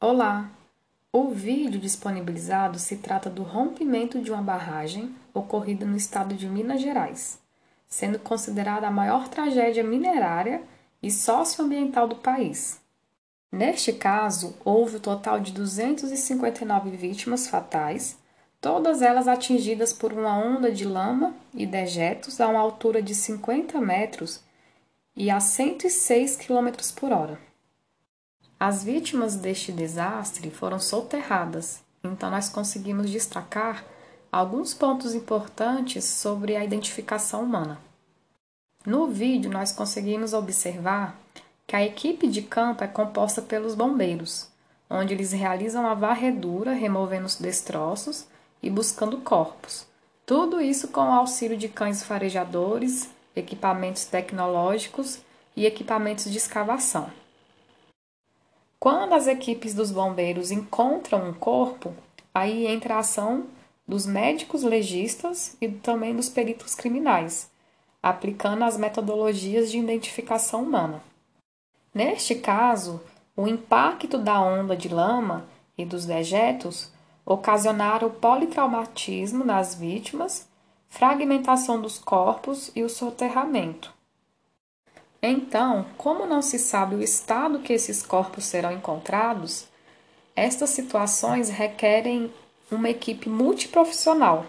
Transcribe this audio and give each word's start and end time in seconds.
Olá! 0.00 0.48
O 1.12 1.30
vídeo 1.30 1.80
disponibilizado 1.80 2.78
se 2.78 2.98
trata 2.98 3.28
do 3.28 3.42
rompimento 3.42 4.20
de 4.20 4.30
uma 4.30 4.40
barragem 4.40 5.12
ocorrida 5.34 5.84
no 5.84 5.96
estado 5.96 6.36
de 6.36 6.48
Minas 6.48 6.80
Gerais, 6.80 7.40
sendo 7.88 8.16
considerada 8.20 8.86
a 8.86 8.92
maior 8.92 9.26
tragédia 9.26 9.82
minerária 9.82 10.62
e 11.02 11.10
socioambiental 11.10 12.06
do 12.06 12.14
país. 12.14 12.80
Neste 13.50 13.92
caso, 13.92 14.54
houve 14.64 14.94
o 14.94 14.98
um 14.98 15.02
total 15.02 15.40
de 15.40 15.50
259 15.50 16.90
vítimas 16.90 17.48
fatais, 17.48 18.16
todas 18.60 19.02
elas 19.02 19.26
atingidas 19.26 19.92
por 19.92 20.12
uma 20.12 20.38
onda 20.38 20.70
de 20.70 20.84
lama 20.84 21.34
e 21.52 21.66
dejetos 21.66 22.40
a 22.40 22.46
uma 22.46 22.60
altura 22.60 23.02
de 23.02 23.16
50 23.16 23.80
metros 23.80 24.44
e 25.16 25.28
a 25.28 25.40
106 25.40 26.36
km 26.36 26.68
por 26.94 27.10
hora. 27.10 27.47
As 28.60 28.82
vítimas 28.82 29.36
deste 29.36 29.70
desastre 29.70 30.50
foram 30.50 30.80
soterradas, 30.80 31.80
então 32.02 32.28
nós 32.28 32.48
conseguimos 32.48 33.08
destacar 33.08 33.84
alguns 34.32 34.74
pontos 34.74 35.14
importantes 35.14 36.04
sobre 36.04 36.56
a 36.56 36.64
identificação 36.64 37.44
humana. 37.44 37.78
No 38.84 39.06
vídeo, 39.06 39.48
nós 39.48 39.70
conseguimos 39.70 40.32
observar 40.32 41.16
que 41.68 41.76
a 41.76 41.84
equipe 41.84 42.26
de 42.26 42.42
campo 42.42 42.82
é 42.82 42.88
composta 42.88 43.40
pelos 43.40 43.76
bombeiros, 43.76 44.48
onde 44.90 45.14
eles 45.14 45.30
realizam 45.30 45.86
a 45.86 45.94
varredura, 45.94 46.72
removendo 46.72 47.26
os 47.26 47.36
destroços 47.36 48.26
e 48.60 48.68
buscando 48.68 49.18
corpos. 49.18 49.86
Tudo 50.26 50.60
isso 50.60 50.88
com 50.88 51.02
o 51.02 51.12
auxílio 51.12 51.56
de 51.56 51.68
cães 51.68 52.02
farejadores, 52.02 53.08
equipamentos 53.36 54.04
tecnológicos 54.04 55.20
e 55.54 55.64
equipamentos 55.64 56.28
de 56.30 56.38
escavação. 56.38 57.08
Quando 58.80 59.12
as 59.14 59.26
equipes 59.26 59.74
dos 59.74 59.90
bombeiros 59.90 60.52
encontram 60.52 61.28
um 61.28 61.34
corpo, 61.34 61.92
aí 62.32 62.66
entra 62.66 62.94
a 62.94 62.98
ação 63.00 63.46
dos 63.86 64.06
médicos 64.06 64.62
legistas 64.62 65.56
e 65.60 65.68
também 65.68 66.14
dos 66.14 66.28
peritos 66.28 66.76
criminais, 66.76 67.50
aplicando 68.00 68.62
as 68.62 68.76
metodologias 68.76 69.70
de 69.70 69.78
identificação 69.78 70.62
humana. 70.62 71.02
Neste 71.92 72.36
caso, 72.36 73.00
o 73.36 73.48
impacto 73.48 74.16
da 74.16 74.40
onda 74.40 74.76
de 74.76 74.88
lama 74.88 75.46
e 75.76 75.84
dos 75.84 76.06
dejetos 76.06 76.92
ocasionaram 77.26 78.08
politraumatismo 78.08 79.44
nas 79.44 79.74
vítimas, 79.74 80.46
fragmentação 80.88 81.80
dos 81.80 81.98
corpos 81.98 82.70
e 82.76 82.84
o 82.84 82.88
soterramento. 82.88 83.97
Então, 85.22 85.86
como 85.96 86.26
não 86.26 86.40
se 86.40 86.58
sabe 86.58 86.94
o 86.94 87.02
estado 87.02 87.58
que 87.58 87.72
esses 87.72 88.04
corpos 88.04 88.44
serão 88.44 88.70
encontrados, 88.70 89.66
estas 90.36 90.70
situações 90.70 91.48
requerem 91.48 92.32
uma 92.70 92.88
equipe 92.88 93.28
multiprofissional, 93.28 94.46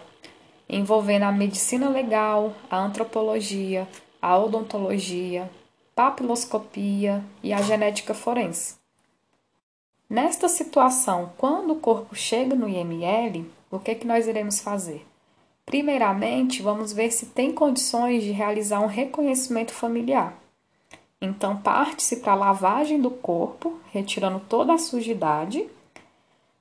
envolvendo 0.68 1.24
a 1.24 1.32
medicina 1.32 1.88
legal, 1.88 2.54
a 2.70 2.78
antropologia, 2.78 3.88
a 4.22 4.38
odontologia, 4.38 5.50
papiloscopia 5.94 7.24
e 7.42 7.52
a 7.52 7.60
genética 7.60 8.14
forense. 8.14 8.76
Nesta 10.08 10.48
situação, 10.48 11.32
quando 11.36 11.72
o 11.72 11.80
corpo 11.80 12.14
chega 12.14 12.54
no 12.54 12.68
IML, 12.68 13.46
o 13.70 13.78
que, 13.78 13.90
é 13.90 13.94
que 13.94 14.06
nós 14.06 14.28
iremos 14.28 14.60
fazer? 14.60 15.06
Primeiramente, 15.66 16.62
vamos 16.62 16.92
ver 16.92 17.10
se 17.10 17.26
tem 17.26 17.52
condições 17.52 18.22
de 18.22 18.30
realizar 18.30 18.80
um 18.80 18.86
reconhecimento 18.86 19.72
familiar. 19.72 20.36
Então, 21.20 21.56
parte-se 21.56 22.16
para 22.16 22.32
a 22.32 22.36
lavagem 22.36 23.00
do 23.00 23.10
corpo, 23.10 23.78
retirando 23.92 24.40
toda 24.40 24.72
a 24.72 24.78
sujidade, 24.78 25.68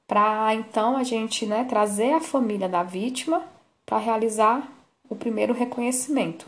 para 0.06 0.54
então 0.54 0.98
a 0.98 1.04
gente 1.04 1.46
né, 1.46 1.64
trazer 1.64 2.14
a 2.14 2.20
família 2.20 2.68
da 2.68 2.84
vítima 2.84 3.44
para 3.86 4.00
realizar 4.00 4.68
o 5.10 5.16
primeiro 5.16 5.54
reconhecimento. 5.54 6.48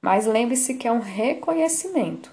Mas 0.00 0.26
lembre-se 0.26 0.74
que 0.74 0.86
é 0.86 0.92
um 0.92 1.00
reconhecimento. 1.00 2.30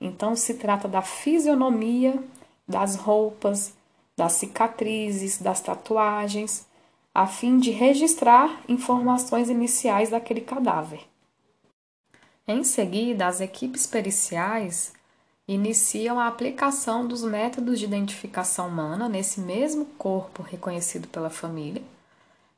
Então, 0.00 0.36
se 0.36 0.54
trata 0.54 0.86
da 0.86 1.02
fisionomia, 1.02 2.22
das 2.66 2.96
roupas, 2.96 3.74
das 4.16 4.34
cicatrizes, 4.34 5.38
das 5.38 5.60
tatuagens, 5.60 6.66
a 7.14 7.26
fim 7.26 7.58
de 7.58 7.70
registrar 7.70 8.60
informações 8.68 9.50
iniciais 9.50 10.10
daquele 10.10 10.40
cadáver. 10.40 11.00
Em 12.52 12.64
seguida, 12.64 13.28
as 13.28 13.40
equipes 13.40 13.86
periciais 13.86 14.92
iniciam 15.46 16.18
a 16.18 16.26
aplicação 16.26 17.06
dos 17.06 17.22
métodos 17.22 17.78
de 17.78 17.84
identificação 17.84 18.66
humana 18.66 19.08
nesse 19.08 19.40
mesmo 19.40 19.84
corpo 19.96 20.42
reconhecido 20.42 21.06
pela 21.06 21.30
família, 21.30 21.80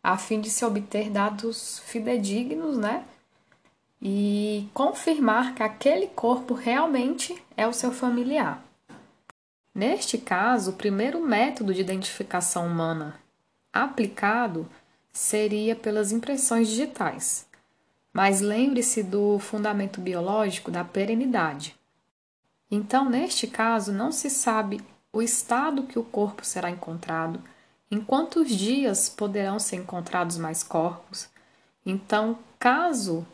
a 0.03 0.17
fim 0.17 0.41
de 0.41 0.49
se 0.49 0.65
obter 0.65 1.11
dados 1.11 1.81
fidedignos, 1.81 2.79
né? 2.79 3.05
E 4.01 4.67
confirmar 4.73 5.55
que 5.55 5.63
aquele 5.63 6.07
corpo 6.07 6.55
realmente 6.55 7.37
é 7.55 7.69
o 7.69 7.73
seu 7.75 7.93
familiar. 7.93 8.65
Neste 9.75 10.17
caso, 10.17 10.71
o 10.71 10.77
primeiro 10.77 11.21
método 11.21 11.75
de 11.75 11.83
identificação 11.83 12.67
humana 12.67 13.21
aplicado 13.71 14.67
seria 15.13 15.77
pelas 15.77 16.13
impressões 16.13 16.69
digitais. 16.69 17.47
Mas 18.13 18.41
lembre-se 18.41 19.03
do 19.03 19.39
fundamento 19.39 20.01
biológico 20.01 20.71
da 20.71 20.85
perenidade. 20.85 21.75
Então, 22.71 23.09
neste 23.09 23.47
caso, 23.47 23.93
não 23.93 24.13
se 24.13 24.29
sabe 24.29 24.81
o 25.13 25.23
estado 25.23 25.85
que 25.85 25.99
o 25.99 26.05
corpo 26.05 26.45
será 26.45 26.71
encontrado, 26.71 27.43
em 27.91 28.01
quantos 28.01 28.51
dias 28.51 29.09
poderão 29.09 29.59
ser 29.59 29.77
encontrados 29.77 30.37
mais 30.39 30.63
corpos. 30.63 31.29
Então, 31.85 32.39
caso 32.59 33.27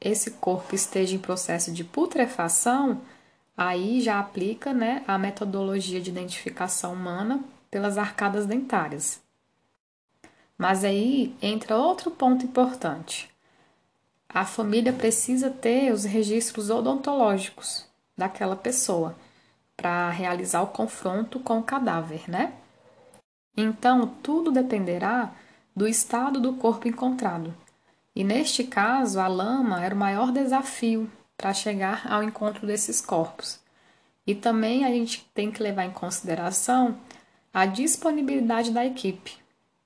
esse 0.00 0.32
corpo 0.32 0.74
esteja 0.74 1.14
em 1.14 1.18
processo 1.18 1.72
de 1.72 1.84
putrefação, 1.84 3.00
aí 3.56 4.00
já 4.00 4.18
aplica 4.18 4.72
né, 4.72 5.02
a 5.06 5.18
metodologia 5.18 6.00
de 6.00 6.10
identificação 6.10 6.92
humana 6.92 7.42
pelas 7.70 7.96
arcadas 7.96 8.46
dentárias. 8.46 9.22
Mas 10.56 10.84
aí 10.84 11.34
entra 11.40 11.76
outro 11.76 12.10
ponto 12.10 12.44
importante 12.44 13.33
a 14.34 14.44
família 14.44 14.92
precisa 14.92 15.48
ter 15.48 15.92
os 15.92 16.02
registros 16.02 16.68
odontológicos 16.68 17.86
daquela 18.18 18.56
pessoa 18.56 19.14
para 19.76 20.10
realizar 20.10 20.60
o 20.62 20.66
confronto 20.66 21.38
com 21.38 21.60
o 21.60 21.62
cadáver, 21.62 22.28
né? 22.28 22.52
Então, 23.56 24.08
tudo 24.24 24.50
dependerá 24.50 25.32
do 25.74 25.86
estado 25.86 26.40
do 26.40 26.54
corpo 26.54 26.88
encontrado. 26.88 27.54
E 28.12 28.24
neste 28.24 28.64
caso, 28.64 29.20
a 29.20 29.28
lama 29.28 29.84
era 29.84 29.94
o 29.94 29.98
maior 29.98 30.32
desafio 30.32 31.08
para 31.36 31.54
chegar 31.54 32.04
ao 32.12 32.20
encontro 32.20 32.66
desses 32.66 33.00
corpos. 33.00 33.60
E 34.26 34.34
também 34.34 34.84
a 34.84 34.88
gente 34.88 35.24
tem 35.32 35.52
que 35.52 35.62
levar 35.62 35.84
em 35.84 35.92
consideração 35.92 36.98
a 37.52 37.66
disponibilidade 37.66 38.72
da 38.72 38.84
equipe, 38.84 39.36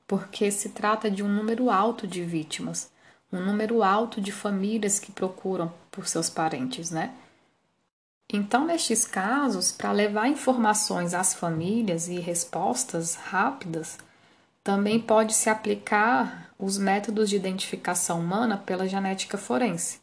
porque 0.06 0.50
se 0.50 0.70
trata 0.70 1.10
de 1.10 1.22
um 1.22 1.28
número 1.28 1.70
alto 1.70 2.06
de 2.06 2.22
vítimas 2.22 2.90
um 3.32 3.44
número 3.44 3.82
alto 3.82 4.20
de 4.20 4.32
famílias 4.32 4.98
que 4.98 5.12
procuram 5.12 5.72
por 5.90 6.08
seus 6.08 6.30
parentes, 6.30 6.90
né? 6.90 7.14
Então, 8.30 8.66
nestes 8.66 9.06
casos, 9.06 9.72
para 9.72 9.90
levar 9.90 10.28
informações 10.28 11.14
às 11.14 11.32
famílias 11.32 12.08
e 12.08 12.20
respostas 12.20 13.14
rápidas, 13.14 13.98
também 14.62 15.00
pode 15.00 15.32
se 15.32 15.48
aplicar 15.48 16.50
os 16.58 16.76
métodos 16.76 17.30
de 17.30 17.36
identificação 17.36 18.20
humana 18.20 18.58
pela 18.58 18.86
genética 18.86 19.38
forense. 19.38 20.00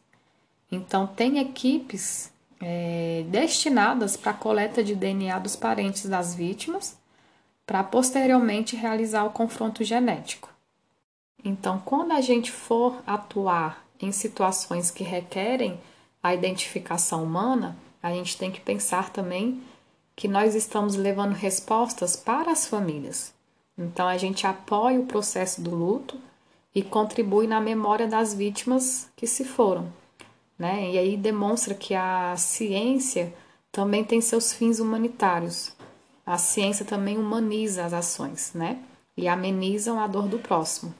Então, 0.72 1.06
tem 1.06 1.38
equipes 1.38 2.32
é, 2.60 3.24
destinadas 3.28 4.18
para 4.18 4.32
a 4.32 4.36
coleta 4.36 4.84
de 4.84 4.96
DNA 4.96 5.38
dos 5.38 5.56
parentes 5.56 6.08
das 6.08 6.34
vítimas, 6.34 6.98
para 7.66 7.84
posteriormente 7.84 8.76
realizar 8.76 9.24
o 9.24 9.32
confronto 9.32 9.84
genético. 9.84 10.55
Então, 11.48 11.80
quando 11.86 12.12
a 12.12 12.22
gente 12.22 12.52
for 12.52 13.04
atuar 13.06 13.86
em 14.02 14.12
situações 14.12 14.90
que 14.90 15.04
requerem 15.04 15.80
a 16.22 16.34
identificação 16.34 17.24
humana, 17.24 17.78
a 18.02 18.12
gente 18.12 18.36
tem 18.36 18.52
que 18.52 18.60
pensar 18.60 19.12
também 19.12 19.62
que 20.16 20.28
nós 20.28 20.56
estamos 20.56 20.96
levando 20.96 21.34
respostas 21.34 22.16
para 22.16 22.52
as 22.52 22.66
famílias. 22.66 23.32
Então, 23.78 24.08
a 24.08 24.18
gente 24.18 24.48
apoia 24.48 25.00
o 25.00 25.06
processo 25.06 25.62
do 25.62 25.76
luto 25.76 26.20
e 26.74 26.82
contribui 26.82 27.46
na 27.46 27.62
memória 27.62 28.08
das 28.08 28.34
vítimas 28.34 29.08
que 29.16 29.28
se 29.28 29.46
foram. 29.46 29.94
Né? 30.58 30.94
E 30.94 30.98
aí 30.98 31.16
demonstra 31.16 31.76
que 31.76 31.94
a 31.94 32.36
ciência 32.38 33.32
também 33.72 34.04
tem 34.04 34.20
seus 34.20 34.52
fins 34.52 34.80
humanitários. 34.80 35.74
A 36.26 36.40
ciência 36.40 36.84
também 36.84 37.20
humaniza 37.20 37.86
as 37.86 37.94
ações, 37.94 38.52
né? 38.56 38.80
E 39.16 39.28
amenizam 39.28 40.00
a 40.00 40.08
dor 40.08 40.28
do 40.28 40.40
próximo. 40.40 40.96